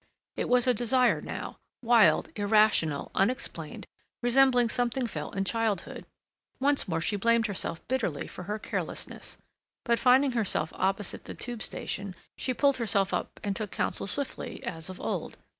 It 0.35 0.49
was 0.49 0.65
a 0.65 0.73
desire 0.73 1.21
now—wild, 1.21 2.31
irrational, 2.35 3.11
unexplained, 3.13 3.85
resembling 4.23 4.69
something 4.69 5.05
felt 5.05 5.35
in 5.35 5.45
childhood. 5.45 6.07
Once 6.59 6.87
more 6.87 6.99
she 7.01 7.17
blamed 7.17 7.45
herself 7.45 7.87
bitterly 7.87 8.25
for 8.25 8.45
her 8.45 8.57
carelessness. 8.57 9.37
But 9.83 9.99
finding 9.99 10.31
herself 10.31 10.73
opposite 10.75 11.25
the 11.25 11.35
Tube 11.35 11.61
station, 11.61 12.15
she 12.35 12.51
pulled 12.51 12.77
herself 12.77 13.13
up 13.13 13.39
and 13.43 13.55
took 13.55 13.69
counsel 13.69 14.07
swiftly, 14.07 14.63
as 14.63 14.89
of 14.89 14.99
old. 14.99 15.37